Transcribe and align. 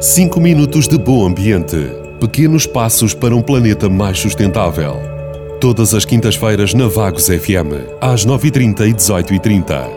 5 0.00 0.40
minutos 0.40 0.88
de 0.88 0.98
bom 0.98 1.26
ambiente. 1.26 1.76
Pequenos 2.18 2.66
passos 2.66 3.14
para 3.14 3.36
um 3.36 3.40
planeta 3.40 3.88
mais 3.88 4.18
sustentável. 4.18 4.96
Todas 5.60 5.94
as 5.94 6.04
quintas-feiras 6.04 6.74
na 6.74 6.88
Vagos 6.88 7.28
FM, 7.28 8.00
às 8.00 8.26
9h30 8.26 8.88
e 8.88 8.94
18h30. 8.94 9.88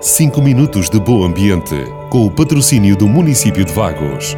5 0.00 0.42
minutos 0.42 0.90
de 0.90 1.00
bom 1.00 1.24
ambiente, 1.24 1.76
com 2.10 2.26
o 2.26 2.30
patrocínio 2.30 2.96
do 2.96 3.08
município 3.08 3.64
de 3.64 3.72
Vagos. 3.72 4.36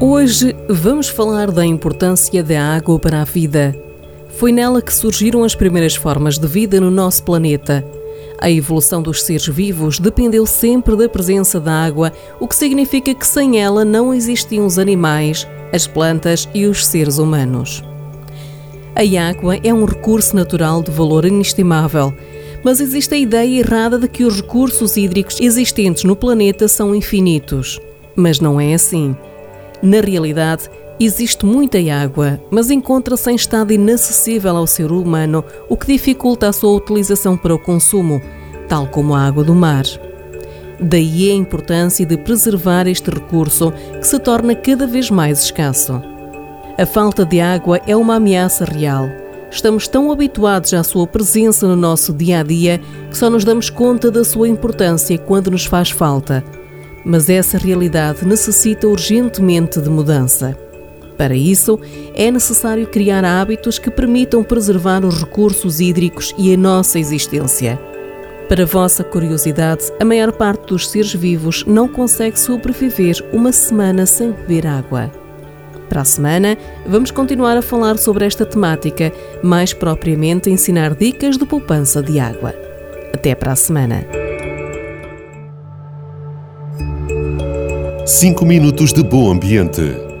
Hoje 0.00 0.56
vamos 0.68 1.08
falar 1.08 1.50
da 1.52 1.64
importância 1.64 2.42
da 2.42 2.60
água 2.60 2.98
para 2.98 3.22
a 3.22 3.24
vida. 3.24 3.76
Foi 4.30 4.50
nela 4.50 4.82
que 4.82 4.92
surgiram 4.92 5.44
as 5.44 5.54
primeiras 5.54 5.94
formas 5.94 6.36
de 6.36 6.48
vida 6.48 6.80
no 6.80 6.90
nosso 6.90 7.22
planeta. 7.22 7.84
A 8.38 8.50
evolução 8.50 9.00
dos 9.00 9.22
seres 9.22 9.46
vivos 9.46 9.98
dependeu 9.98 10.44
sempre 10.44 10.96
da 10.96 11.08
presença 11.08 11.60
da 11.60 11.72
água, 11.72 12.12
o 12.40 12.48
que 12.48 12.56
significa 12.56 13.14
que 13.14 13.26
sem 13.26 13.60
ela 13.60 13.84
não 13.84 14.12
existiam 14.12 14.66
os 14.66 14.78
animais, 14.78 15.46
as 15.72 15.86
plantas 15.86 16.48
e 16.54 16.66
os 16.66 16.86
seres 16.86 17.18
humanos. 17.18 17.82
A 18.96 19.28
água 19.28 19.58
é 19.64 19.74
um 19.74 19.84
recurso 19.84 20.36
natural 20.36 20.82
de 20.82 20.90
valor 20.90 21.24
inestimável, 21.24 22.14
mas 22.62 22.80
existe 22.80 23.14
a 23.14 23.18
ideia 23.18 23.60
errada 23.60 23.98
de 23.98 24.08
que 24.08 24.24
os 24.24 24.40
recursos 24.40 24.96
hídricos 24.96 25.40
existentes 25.40 26.04
no 26.04 26.14
planeta 26.14 26.68
são 26.68 26.94
infinitos. 26.94 27.80
Mas 28.16 28.40
não 28.40 28.60
é 28.60 28.72
assim. 28.72 29.16
Na 29.82 30.00
realidade, 30.00 30.70
Existe 30.98 31.44
muita 31.44 31.78
água, 31.92 32.40
mas 32.50 32.70
encontra-se 32.70 33.28
em 33.30 33.34
estado 33.34 33.72
inacessível 33.72 34.56
ao 34.56 34.66
ser 34.66 34.92
humano, 34.92 35.44
o 35.68 35.76
que 35.76 35.88
dificulta 35.88 36.48
a 36.48 36.52
sua 36.52 36.70
utilização 36.70 37.36
para 37.36 37.54
o 37.54 37.58
consumo, 37.58 38.22
tal 38.68 38.86
como 38.86 39.12
a 39.12 39.26
água 39.26 39.42
do 39.42 39.54
mar. 39.54 39.84
Daí 40.80 41.30
a 41.30 41.34
importância 41.34 42.06
de 42.06 42.16
preservar 42.16 42.86
este 42.86 43.10
recurso, 43.10 43.72
que 44.00 44.06
se 44.06 44.18
torna 44.20 44.54
cada 44.54 44.86
vez 44.86 45.10
mais 45.10 45.42
escasso. 45.44 46.00
A 46.78 46.86
falta 46.86 47.24
de 47.24 47.40
água 47.40 47.80
é 47.86 47.96
uma 47.96 48.16
ameaça 48.16 48.64
real. 48.64 49.08
Estamos 49.50 49.88
tão 49.88 50.10
habituados 50.10 50.74
à 50.74 50.82
sua 50.82 51.06
presença 51.06 51.66
no 51.66 51.76
nosso 51.76 52.12
dia 52.12 52.40
a 52.40 52.42
dia 52.42 52.80
que 53.10 53.16
só 53.16 53.30
nos 53.30 53.44
damos 53.44 53.70
conta 53.70 54.10
da 54.10 54.24
sua 54.24 54.48
importância 54.48 55.16
quando 55.18 55.50
nos 55.50 55.64
faz 55.64 55.90
falta. 55.90 56.44
Mas 57.04 57.28
essa 57.28 57.58
realidade 57.58 58.26
necessita 58.26 58.88
urgentemente 58.88 59.80
de 59.80 59.88
mudança. 59.88 60.58
Para 61.16 61.34
isso, 61.34 61.78
é 62.14 62.30
necessário 62.30 62.86
criar 62.86 63.24
hábitos 63.24 63.78
que 63.78 63.90
permitam 63.90 64.42
preservar 64.42 65.04
os 65.04 65.20
recursos 65.20 65.80
hídricos 65.80 66.34
e 66.36 66.52
a 66.52 66.56
nossa 66.56 66.98
existência. 66.98 67.78
Para 68.48 68.66
vossa 68.66 69.02
curiosidade, 69.02 69.84
a 69.98 70.04
maior 70.04 70.32
parte 70.32 70.66
dos 70.66 70.88
seres 70.88 71.14
vivos 71.14 71.64
não 71.66 71.88
consegue 71.88 72.38
sobreviver 72.38 73.24
uma 73.32 73.52
semana 73.52 74.04
sem 74.04 74.32
beber 74.32 74.66
água. 74.66 75.10
Para 75.88 76.02
a 76.02 76.04
semana, 76.04 76.58
vamos 76.86 77.10
continuar 77.10 77.56
a 77.56 77.62
falar 77.62 77.96
sobre 77.98 78.26
esta 78.26 78.44
temática, 78.44 79.12
mais 79.42 79.72
propriamente 79.72 80.50
ensinar 80.50 80.94
dicas 80.94 81.38
de 81.38 81.46
poupança 81.46 82.02
de 82.02 82.18
água. 82.18 82.54
Até 83.14 83.34
para 83.34 83.52
a 83.52 83.56
semana. 83.56 84.06
5 88.06 88.44
minutos 88.44 88.92
de 88.92 89.02
bom 89.02 89.30
ambiente. 89.30 90.13